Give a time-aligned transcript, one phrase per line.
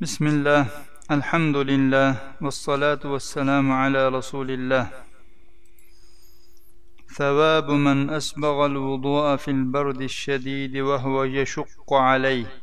[0.00, 0.62] بسم الله
[1.10, 2.08] الحمد لله
[2.44, 4.86] والصلاة والسلام على رسول الله
[7.18, 12.62] ثواب من أسبغ الوضوء في البرد الشديد وهو يشق عليه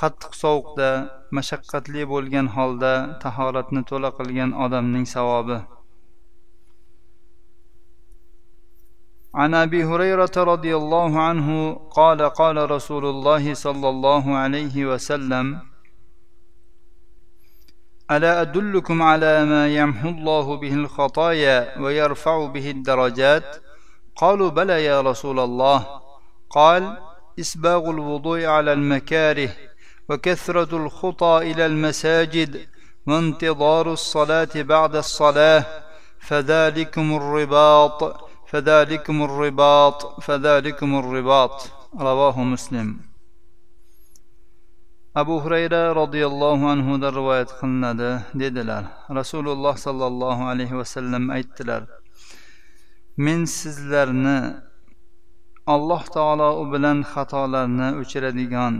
[0.00, 0.88] qattiq sovuqda
[1.36, 2.92] mashaqqatli bo'lgan holda
[3.22, 5.58] tahoratni to'la qilgan odamning savobi
[9.35, 15.59] عن أبي هريرة رضي الله عنه قال قال رسول الله صلى الله عليه وسلم
[18.11, 23.55] ألا أدلكم على ما يمحو الله به الخطايا ويرفع به الدرجات؟
[24.15, 25.87] قالوا بلى يا رسول الله.
[26.49, 26.97] قال
[27.39, 29.49] إسباغ الوضوء على المكاره
[30.09, 32.67] وكثرة الخطى إلى المساجد
[33.07, 35.65] وانتظار الصلاة بعد الصلاة
[36.19, 41.56] فذلكم الرباط فذلكم الرباط فذلكم الرباط
[41.98, 42.88] رواه مسلم
[45.16, 48.84] abu hurayra roziyallohu anhudan rivoyat qilinadi dedilar
[49.18, 51.82] rasululloh sollallohu alayhi vasallam aytdilar
[53.24, 54.38] men sizlarni
[55.74, 58.74] alloh taolo u bilan xatolarni o'chiradigan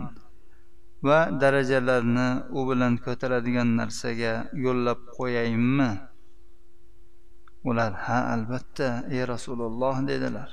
[1.09, 4.35] va darajalarni u bilan ko'taradigan narsaga
[4.65, 5.91] yo'llab qo'yaymi
[7.70, 10.52] ular ha albatta ey rasululloh dedilar.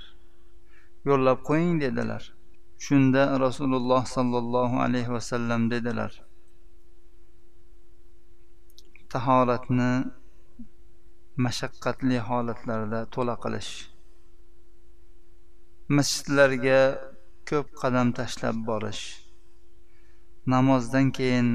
[1.09, 2.23] Yo'llab qo'ying dedilar.
[2.87, 6.13] Shunda rasululloh sollallohu alayhi vasallam dedilar.
[9.13, 9.93] Tahoratni
[11.45, 13.73] mashaqqatli holatlarda to'la qilish.
[15.97, 16.81] Masjidlarga
[17.49, 19.05] ko'p qadam tashlab borish.
[20.55, 21.49] Namozdan keyin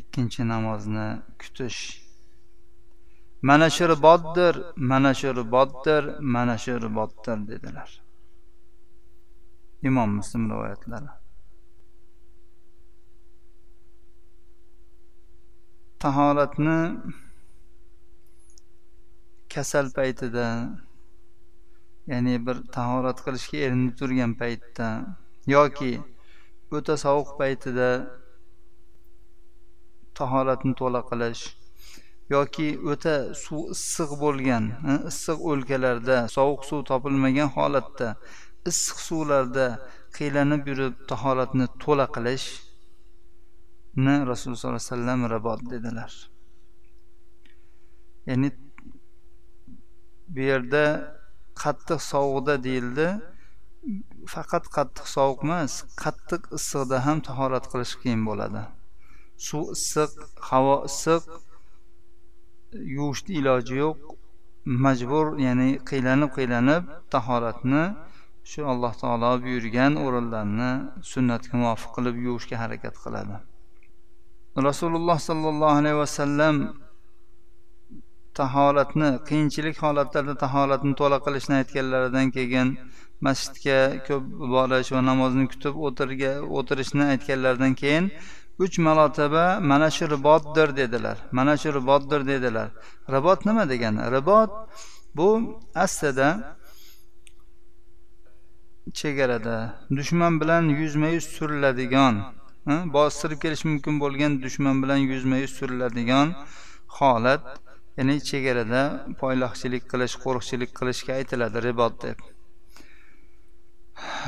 [0.00, 1.08] ikkinchi namozni
[1.40, 1.80] kutish.
[3.42, 6.02] Mana shu ribotdir mana shu ribotdir
[6.34, 7.90] mana shu ribotdir dedilar.
[9.82, 11.10] Imom muslim rivoyatlari.
[15.98, 16.78] Tahoratni
[19.54, 20.46] kasal paytida
[22.06, 24.88] ya'ni bir tahorat qilishga erinib turgan paytda
[25.54, 25.92] yoki
[26.76, 27.88] o'ta sovuq paytida
[30.20, 31.42] tahoratni to'la qilish
[32.34, 33.14] yoki o'ta
[33.44, 34.64] suv issiq bo'lgan
[35.10, 38.08] issiq o'lkalarda sovuq suv topilmagan holatda
[38.70, 39.66] issiq suvlarda
[40.16, 46.12] qiylanib yurib tahoratni to'la qilishni rasululloh sollallohu alayhi vasallam rabot dedilar.
[48.28, 48.48] Ya'ni
[50.34, 50.84] bu yerda
[51.62, 53.08] qattiq sovuqda deyildi.
[54.34, 58.62] Faqat qattiq sovuq emas qattiq issiqda ham tahorat qilish qiyin bo'ladi.
[59.46, 60.10] Suv issiq
[60.50, 61.22] havo issiq
[62.96, 63.98] yuvishni iloji yo'q.
[64.84, 66.82] Majbur ya'ni qiylanib qiylanib
[67.14, 67.84] tahoratni
[68.50, 70.70] shu alloh taolo buyurgan o'rinlarni
[71.12, 73.36] sunnatga muvofiq qilib yuvishga harakat qiladi.
[74.68, 76.56] Rasululloh sollallohu alayhi vasallam
[78.40, 82.68] tahoratni qiyinchilik holatlarida tahoratni to'la qilishni aytganlaridan keyin
[83.26, 88.04] masjidga ko'p borish va namozni kutib o'tirga o'tirishni aytganlaridan keyin
[88.64, 91.16] uch marotaba mana shu ribotdir dedilar.
[91.32, 92.68] Mana shu ribotdir dedilar.
[93.14, 94.00] Ribot nima degani?
[94.16, 94.50] Ribot
[95.16, 95.28] bu
[95.74, 96.56] aslida
[98.94, 99.56] chegarada
[99.96, 102.14] dushman bilan yuzma yuz suriladigan
[102.96, 106.28] bostirib kelishi mumkin bo'lgan dushman bilan yuzma yuz suriladigan
[106.98, 107.44] holat
[107.96, 108.82] ya'ni chegarada
[109.20, 112.18] poyloqchilik qilish qo'riqchilik qilishga aytiladi ribot deb.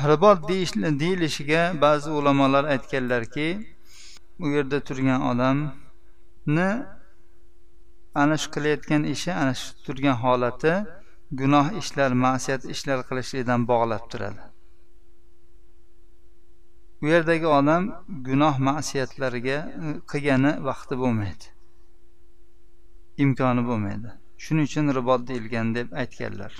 [0.09, 0.39] Ribot
[1.01, 3.47] deyilishiga ba'zi ulamolar aytganlarki
[4.39, 6.69] u yerda turgan odamni
[8.21, 10.73] ana shu qilayotgan ishi ana shu turgan holati
[11.39, 14.43] gunoh ishlar ma'siyat ishlar qilishlikdan bog'lab turadi.
[17.03, 17.83] U yerdagi odam
[18.27, 21.47] gunoh ma'siyatlarga e, qilgani vaqti bo'lmaydi.
[23.23, 24.13] Imkoni bo'lmaydi.
[24.43, 26.53] Shuning uchun ribot deyilgan deb aytganlar.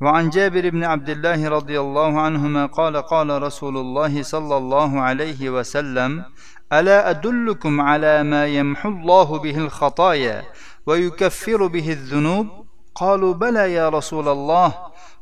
[0.00, 5.50] وعن جابر بن عبد الله رضي الله عنهما قال قال رسول الله صلى الله عليه
[5.50, 6.24] وسلم
[6.72, 10.44] ألا أدلكم على ما يمحو الله به الخطايا
[10.86, 12.46] ويكفر به الذنوب؟
[12.94, 14.74] قالوا بلى يا رسول الله.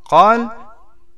[0.04, 0.48] قال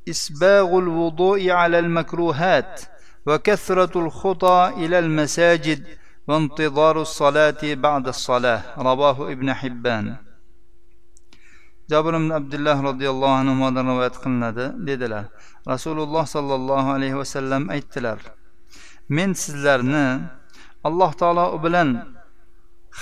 [0.08, 2.80] إسباغ الوضوء على المكروهات
[3.26, 5.86] وكثرة الخطى إلى المساجد
[6.28, 8.62] وانتظار الصلاة بعد الصلاة.
[8.78, 10.27] رواه ابن حبان.
[11.92, 14.64] Jabr ibn abdulloh roziyallohu anhudan rivoyat qilinadi.
[14.88, 15.24] Dedilar
[15.72, 18.18] rasululloh sollallohu alayhi vasallam aytdilar
[19.16, 20.06] men sizlarni
[20.88, 21.88] alloh taolo bilan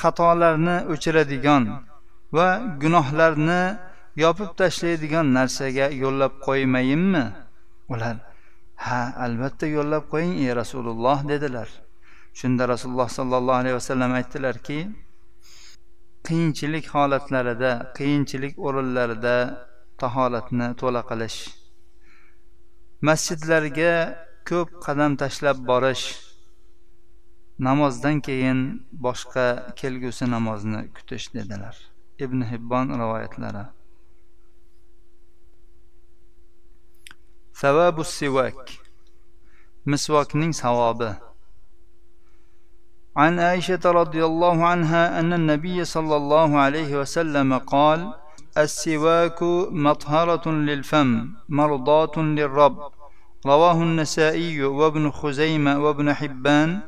[0.00, 1.64] xatolarni o'chiradigan
[2.36, 2.48] va
[2.82, 3.62] gunohlarni
[4.24, 7.24] yopib tashlaydigan narsaga yo'llab qo'ymayinmi?
[7.92, 8.16] Ular
[8.86, 11.68] ha albatta yo'llab qo'ying ey rasululloh dedilar.
[12.40, 14.78] Shunda rasululloh sollallohu alayhi vasallam aytdilarki
[16.28, 19.36] qiyinchilik holatlarida qiyinchilik o'rinlarida
[20.00, 21.38] tahoratni to'la qilish.
[23.08, 23.92] Masjidlarga
[24.48, 26.04] ko'p qadam tashlab borish
[27.68, 28.60] namozdan keyin
[29.06, 29.46] boshqa
[29.80, 31.76] kelgusi namozni kutish dedilar.
[32.24, 33.64] Ibn hibbon rivoyatlari.
[37.52, 38.58] Savabu sivak
[39.86, 41.10] misvokning savobi.
[43.16, 48.12] عن عائشة رضي الله عنها أن النبي صلى الله عليه وسلم قال
[48.58, 52.78] السواك مطهرة للفم مرضاة للرب.
[53.46, 56.80] رواه النسائي وابن خزيمة وابن حبان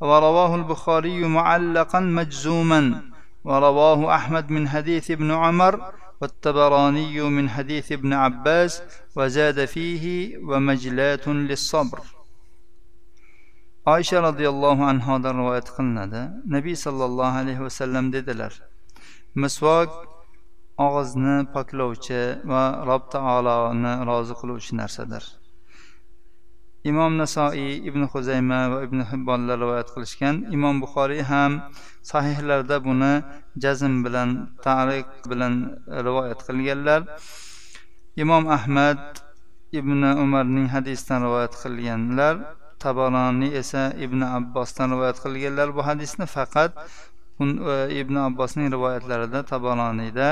[0.00, 3.02] ورواه البخاري معلقا مجزوما.
[3.44, 8.82] ورواه أحمد من حديث ابن عمر والتبراني من حديث ابن عباس
[9.16, 12.00] وزاد فيه ومجلات للصبر.
[13.86, 16.22] Oysha roziyallohu anhodan rivoyat qilinadi.
[16.54, 18.52] Nabiy sollallohu alayhi vasallam dedilar
[19.34, 19.90] misvok
[20.86, 25.24] og'izni poklovchi va rob taoloni rozi qiluvchi narsadir.
[26.90, 30.36] Imom nasoiy ibn huzayma va ibn hibbonlar rivoyat qilishgan.
[30.56, 31.52] Imom buxoriy ham
[32.10, 33.12] sahihlarda buni
[33.64, 34.30] jazm bilan
[34.66, 35.54] tariq bilan
[36.06, 37.00] rivoyat qilganlar.
[38.22, 39.02] Imom ahmad
[39.78, 42.34] ibn umarning hadisidan rivoyat qilganlar.
[42.81, 46.71] tabaroniy esa ibn abbosdan rivoyat qilganlar bu hadisni faqat
[47.39, 50.29] e, ibn abbosning rivoyatlarida tabaroniyda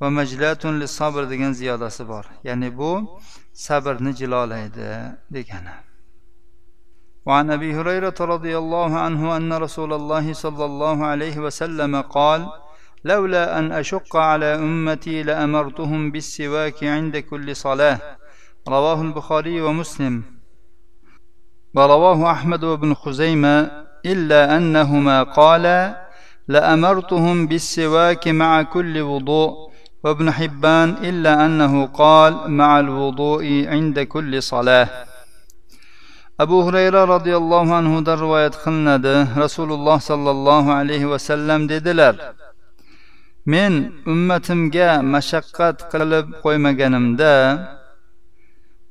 [0.00, 2.90] va majlatun sabr degan ziyodasi bor ya'ni bu
[3.66, 4.90] sabrni jilolaydi
[5.34, 5.76] degani
[7.26, 12.40] وعن ابي هريره رضي الله عنه ان رسول الله صلى الله عليه وسلم قال
[13.04, 17.98] لولا ان اشق على امتي لامرتهم بالسواك عند كل صلاه
[18.68, 20.14] رواه البخاري ومسلم
[21.77, 23.71] ورواه أحمد وابن خزيمة
[24.05, 26.07] إلا أنهما قالا
[26.47, 29.51] لأمرتهم بالسواك مع كل وضوء
[30.03, 34.89] وابن حبان إلا أنه قال مع الوضوء عند كل صلاة.
[36.39, 38.51] أبو هريرة رضي الله عنه در رواية
[38.97, 42.15] ده رسول الله صلى الله عليه وسلم ديدلر
[43.45, 43.71] من
[44.07, 47.37] أمتم جاء مشقة قلب قيمة جنم ده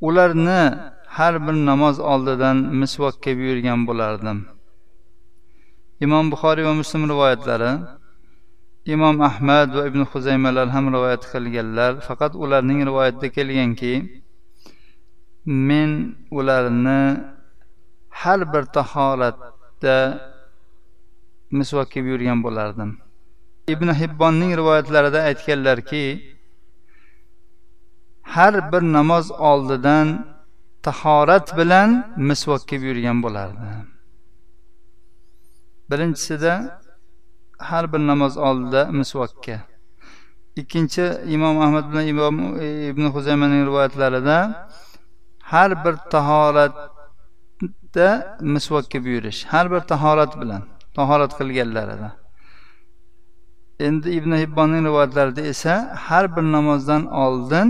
[0.00, 4.38] ولرنا har bir namoz oldidan misvokka buyurgan bo'lardim.
[6.04, 7.72] Imom buxoriy va muslim rivoyatlari
[8.94, 11.92] imom ahmad va ibn huzaymalar ham rivoyat qilganlar.
[12.08, 13.94] Faqat ularning rivoyatida kelganki
[15.68, 15.90] men
[16.38, 17.00] ularni
[18.20, 19.96] har bir tahoratda
[21.58, 22.90] misvokka buyurgan bo'lardim.
[23.74, 26.04] Ibn hibbonning rivoyatlarida aytganlarki
[28.34, 30.08] har bir namoz oldidan
[30.86, 31.90] tahorat bilan
[32.30, 33.66] misvokka buyurgan bo'lardi.
[35.90, 36.52] Birinchisida
[37.58, 39.56] har bir namoz oldida misvokka.
[40.60, 41.04] Ikkinchi
[41.34, 44.38] imom ahmad bilan imom e, ibn huzaymaning rivoyatlarida
[45.52, 48.08] har bir tahoratda
[48.54, 50.62] misvokka buyurish har bir tahorat bilan
[50.96, 52.08] tahorat qilganlarida.
[53.86, 55.74] Endi ibn hibbonning rivoyatlarida esa
[56.06, 57.68] har bir namozdan oldin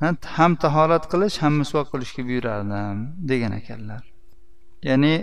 [0.00, 2.98] ham tahorat qilish ham misvoq qilishga buyurardim
[3.30, 4.02] degan ekanlar.
[4.88, 5.14] Ya'ni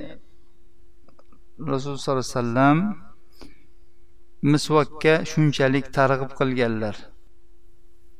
[1.71, 2.77] rasululloh sollallohu alayhi vasallam
[4.53, 6.95] misvokka shunchalik targ'ib qilganlar.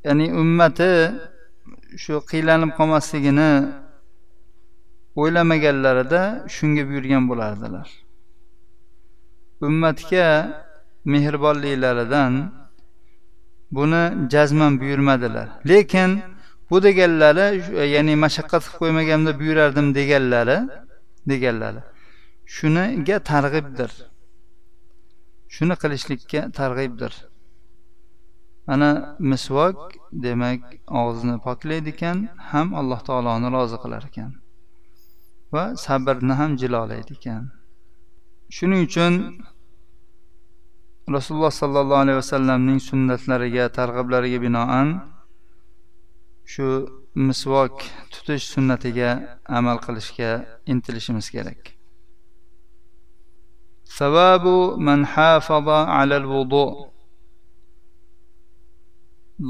[0.08, 0.92] Ya'ni ummati
[2.04, 3.52] shu qiylanib qolmasligini
[5.22, 6.22] o'ylamaganlarida
[6.56, 7.88] shunga buyurgan bo'lardilar.
[9.68, 10.28] Ummatga
[11.14, 12.34] mehribonliklaridan
[13.78, 14.04] buni
[14.34, 15.48] jazman buyurmadilar.
[15.70, 16.12] Lekin
[16.70, 17.46] bu deganlari
[17.82, 20.58] e, ya'ni mashaqqat qilib qo'ymaganda buyurardim deganlari
[21.32, 21.82] deganlari.
[22.56, 23.92] Shuniga targ'ibdir.
[25.56, 27.14] Shuni qilishlikka targ'ibdir.
[28.74, 28.90] Ana
[29.32, 29.78] misvok
[30.24, 30.62] demak
[31.00, 32.18] og'izni poklaydi ekan
[32.50, 34.32] ham alloh taoloni rozi qilar ekan
[35.54, 37.44] va sabrni ham jilolaydi ekan
[38.56, 39.14] shuning uchun
[41.16, 44.88] rasululloh sollallohu alayhi vasallamning sunnatlariga targ'iblariga binoan
[46.53, 46.69] shu
[47.15, 47.75] misvok
[48.13, 49.11] tutish sunnatiga
[49.59, 50.31] amal qilishga
[50.73, 51.63] intilishimiz kerak
[53.99, 56.67] savabu man hafaza alal vudu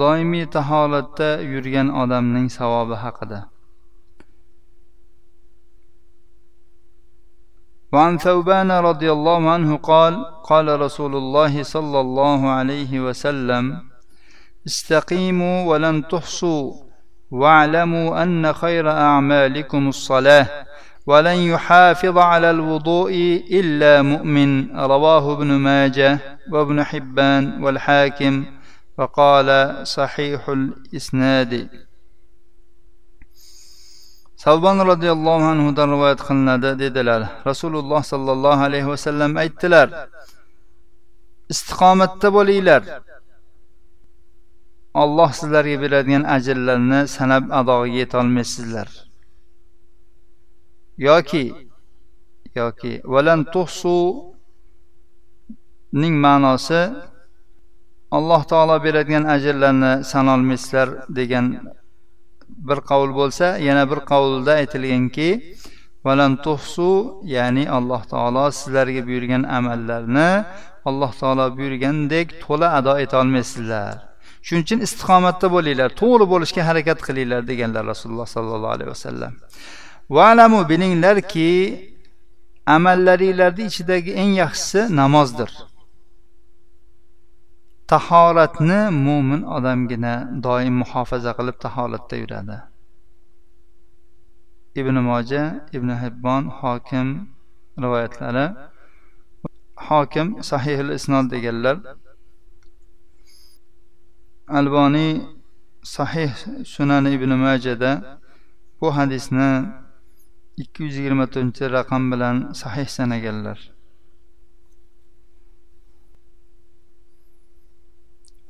[0.00, 3.40] doimiy taholatda yurgan odamning savobi haqida
[7.92, 10.14] وعن ثوبان رضي الله عنه قال
[10.50, 13.64] قال رسول الله صلى الله عليه وسلم
[14.66, 16.85] استقيموا ولن تحصوا
[17.31, 20.47] واعلموا أن خير أعمالكم الصلاة
[21.07, 23.11] ولن يحافظ على الوضوء
[23.51, 26.19] إلا مؤمن رواه ابن ماجه
[26.51, 28.45] وابن حبان والحاكم
[28.97, 31.69] وقال صحيح الإسناد
[34.37, 39.87] savbon roziyallohu anhudan rivoyat qilinadi dedilar rasululloh sollallohu alayhi vasallam aytdilar
[41.53, 42.81] istiqomatda bo'linglar
[45.01, 48.89] olloh sizlarga beradigan ajrlarni sanab adog'iga yetolmaysizlar
[51.07, 51.45] yoki
[52.59, 53.95] yoki valan tuhsu
[56.01, 56.81] ning ma'nosi
[58.17, 60.87] alloh taolo beradigan ajrlarni sanolmaysizlar
[61.17, 61.45] degan
[62.67, 65.29] bir qavl bo'lsa yana bir qavlda aytilganki
[66.05, 66.89] valan tuhsu
[67.35, 70.29] ya'ni alloh taolo sizlarga buyurgan amallarni
[70.89, 74.06] alloh taolo buyurgandek to'la ado etolmaysizlar
[74.47, 79.33] shuning uchun istiqomatda bo'linglar to'g'ri bo'lishga harakat qilinglar deganlar rasululloh sollallohu alayhi vasallam.
[80.17, 81.51] Valamu bilinglarki
[82.75, 85.51] amallaringlarni ichidagi eng yaxshisi namozdir.
[87.91, 92.57] Tahoratni mo'min odamgina doim muhofaza qilib tahoratda yuradi.
[94.79, 95.43] Ibn moja
[95.77, 97.07] ibn hibbon hokim
[97.83, 98.45] rivoyatlari.
[99.87, 101.77] Hokim sahihil isnod deganlar
[104.58, 105.12] alboniy
[105.96, 106.30] sahih
[106.74, 107.92] sunani ibn majada
[108.80, 109.50] bu hadisni
[110.62, 113.58] ikki yuz yigirma to'rtinchi raqam bilan sahih sanaganlar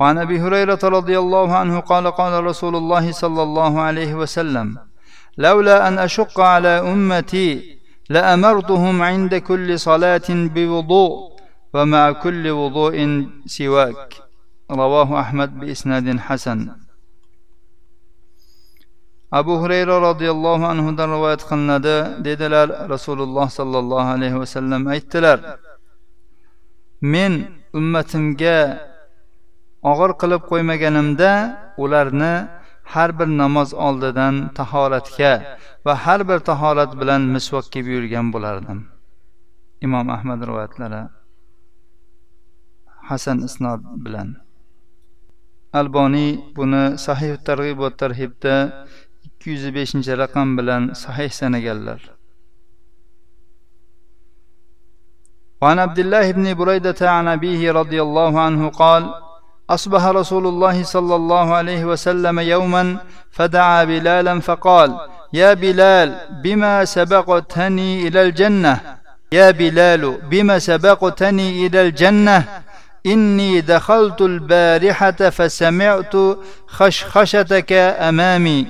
[0.00, 4.68] وعن ابي هريره رضي الله عنه قال قال رسول الله صلى الله عليه وسلم
[5.38, 7.78] لولا ان اشق على امتي
[8.14, 11.12] لامرتهم عند كل صلاه بوضوء
[11.74, 12.96] ومع كل وضوء
[13.46, 14.10] سواك
[14.70, 16.60] رواه احمد باسناد حسن
[19.32, 25.38] abu hurayra roziyallohu anhudan rivoyat qilinadi dedilar rasululloh sollallohu alayhi vasallam aytdilar
[27.12, 27.32] men
[27.78, 28.58] ummatimga
[29.90, 31.30] og'ir qilib qo'ymaganimda
[31.84, 32.34] ularni
[32.92, 35.32] har bir namoz oldidan tahoratga
[35.86, 38.78] va har bir tahorat bilan misvokka buyurgan bo'lardim
[39.86, 41.02] imom ahmad rivoyatlari
[43.08, 44.28] hasan isnod bilan
[45.83, 47.37] Alboniy buni sahih
[47.81, 48.55] va tarhibda
[49.27, 52.01] ikki yuz beshinchi raqam bilan sahih sanaganlar.
[55.61, 59.03] وعن عبد الله بن بريدة عن أبيه رضي الله عنه قال
[59.69, 62.97] اصبح رسول الله صلى الله عليه وسلم يوما
[63.31, 64.99] فدعا بلالا فقال
[65.33, 68.79] يا بلال بما سبقتني إلى الجنه
[69.31, 72.37] يا بلال بما سبقتني إلى الجنه
[73.05, 76.13] إني دخلت البارحة فسمعت
[76.67, 78.67] خشخشتك أمامي.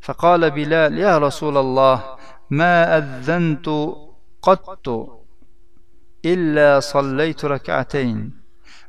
[0.00, 2.04] فقال بلال يا رسول الله
[2.50, 3.68] ما أذنت
[4.42, 4.88] قط
[6.24, 8.38] إلا صليت ركعتين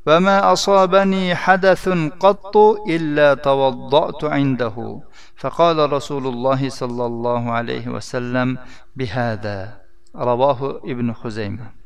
[0.08, 1.90] وما أصابني حدث
[2.20, 2.58] قط
[2.90, 5.02] إلا توضأت عنده.
[5.36, 8.58] فقال رسول الله صلى الله عليه وسلم
[8.96, 9.82] بهذا
[10.16, 11.79] رواه ابن خزيمة.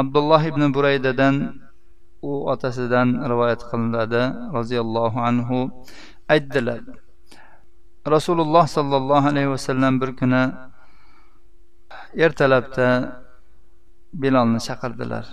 [0.00, 1.34] abdulloh ibn buraydadan
[2.22, 4.22] u otasidan rivoyat qilinadi
[4.56, 5.58] roziyallohu anhu
[6.34, 6.80] aytdilar.
[8.14, 10.42] Rasululloh sollallohu alayhi vasallam bir kuni
[12.24, 12.88] ertalabda
[14.22, 15.24] bilolni chaqirdilar.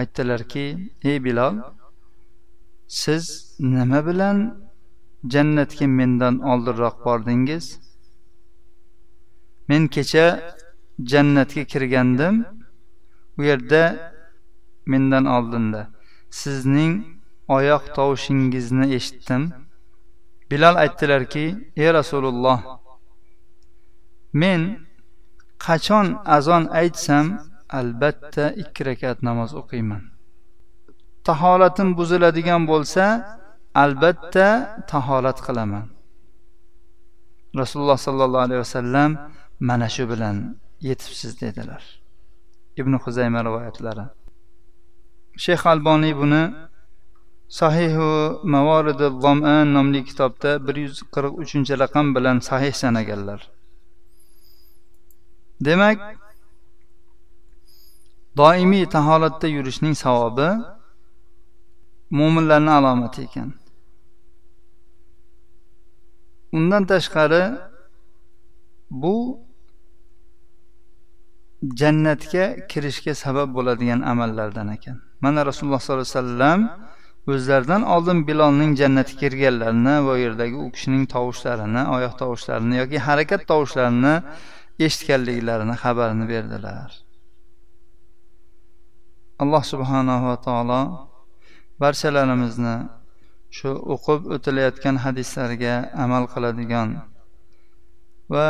[0.00, 0.66] Aytdilarki
[1.10, 1.54] ey bilol
[3.02, 3.24] siz
[3.74, 4.36] nima bilan
[5.32, 7.64] jannatga mendan oldinroq bordingiz?
[9.68, 10.26] Men kecha
[11.12, 12.34] jannatga kirgandim
[13.38, 13.82] u yerda
[14.86, 15.82] mendan oldinda.
[16.30, 16.94] Sizning
[17.56, 19.42] oyoq tovushingizni eshitdim.
[20.50, 21.44] Bilol aytdilarki
[21.82, 22.60] ey rasululloh
[24.42, 24.60] men
[25.66, 27.26] qachon azon aytsam
[27.78, 30.02] albatta ikki rakat namoz o'qiyman.
[31.28, 33.04] Tahoratim buziladigan bo'lsa
[33.84, 34.48] albatta
[34.90, 35.86] tahorat qilaman.
[37.60, 39.10] Rasululloh sollallohu alayhi vasallam
[39.68, 40.36] mana shu bilan
[40.88, 42.03] yetibsiz dedilar.
[42.80, 44.04] Ibn huzayma rivoyatlari.
[45.44, 46.42] Shayx alboniy buni
[47.60, 48.10] sahihu
[48.54, 53.40] mavoridi zoman nomli kitobda bir yuz qirq uchinchi raqam bilan sahih sanaganlar.
[55.66, 55.98] Demak
[58.40, 60.48] doimiy taholatda yurishning savobi
[62.18, 63.50] mo'minlarni alomati ekan.
[66.56, 67.44] Undan tashqari
[69.02, 69.14] bu
[71.80, 74.96] jannatga kirishga sabab bo'ladigan amallardan ekan.
[75.24, 76.60] Mana rasululloh sollallohu alayhi vasallam
[77.32, 83.42] o'zlaridan oldin bilolning jannatga kirganlarini va u yerdagi u kishining tovushlarini oyoq tovushlarini yoki harakat
[83.50, 84.14] tovushlarini
[84.86, 86.90] eshitganliklarini xabarini berdilar.
[89.42, 90.82] Alloh subhanahu va taolo
[91.82, 92.76] barchalarimizni
[93.56, 96.88] shu o'qib o'tilayotgan hadislarga amal qiladigan
[98.34, 98.48] va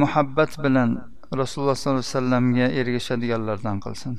[0.00, 0.90] muhabbat bilan
[1.40, 4.14] rasululloh sollallohu alayhi vasallamga ergashadiganlardan qilsin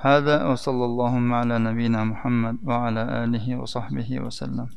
[0.00, 4.68] هذا وصلى اللهم على نبينا محمد وعلى آله وصحبه وسلم